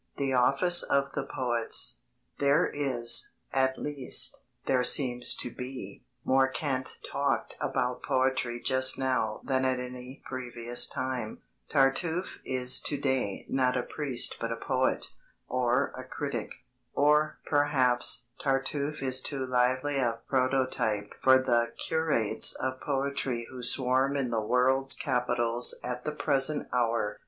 [0.17, 1.99] THE OFFICE OF THE POETS
[2.39, 4.35] There is at least,
[4.65, 10.87] there seems to be more cant talked about poetry just now than at any previous
[10.87, 11.43] time.
[11.71, 15.13] Tartuffe is to day not a priest but a poet
[15.47, 16.49] or a critic.
[16.95, 24.15] Or, perhaps, Tartuffe is too lively a prototype for the curates of poetry who swarm
[24.17, 27.19] in the world's capitals at the present hour.